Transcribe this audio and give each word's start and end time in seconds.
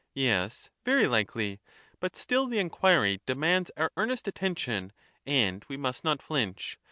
Ves, 0.17 0.71
very 0.83 1.05
likely. 1.05 1.59
But 1.99 2.15
still 2.15 2.47
the 2.47 2.57
enquiry 2.57 3.21
demands 3.27 3.69
our 3.77 3.91
earnest 3.95 4.27
attention 4.27 4.93
and 5.27 5.63
we 5.69 5.77
must 5.77 6.03
not 6.03 6.23
flinch. 6.23 6.79